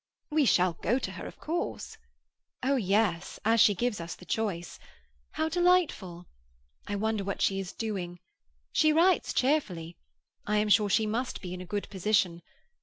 "We 0.31 0.45
shall 0.45 0.73
go 0.81 0.97
to 0.97 1.11
her, 1.11 1.27
of 1.27 1.37
course?" 1.39 1.95
"Oh 2.63 2.75
yes, 2.75 3.39
as 3.45 3.61
she 3.61 3.75
gives 3.75 4.01
us 4.01 4.15
the 4.15 4.25
choice. 4.25 4.79
How 5.33 5.47
delightful! 5.47 6.25
I 6.87 6.95
wonder 6.95 7.23
what 7.23 7.39
she 7.39 7.59
is 7.59 7.71
doing? 7.71 8.17
She 8.71 8.91
writes 8.91 9.31
cheerfully; 9.31 9.97
I 10.47 10.57
am 10.57 10.69
sure 10.69 10.89
she 10.89 11.05
must 11.05 11.39
be 11.39 11.53
in 11.53 11.61
a 11.61 11.67
good 11.69 11.87
position. 11.91 12.41